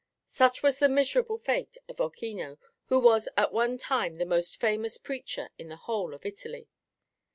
Such 0.29 0.63
was 0.63 0.79
the 0.79 0.89
miserable 0.89 1.37
fate 1.37 1.77
of 1.87 1.97
Ochino, 1.97 2.57
who 2.85 2.99
was 2.99 3.29
at 3.37 3.53
one 3.53 3.77
time 3.77 4.17
the 4.17 4.25
most 4.25 4.59
famous 4.59 4.97
preacher 4.97 5.49
in 5.59 5.69
the 5.69 5.75
whole 5.85 6.15
of 6.15 6.25
Italy. 6.25 6.67